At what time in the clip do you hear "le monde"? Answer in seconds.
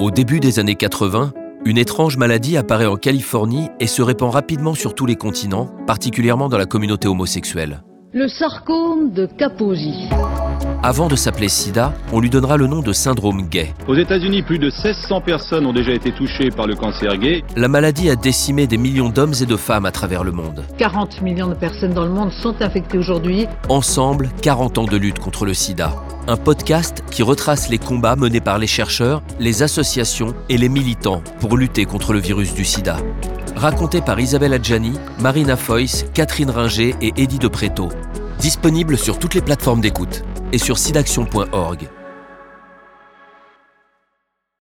20.24-20.64, 22.06-22.32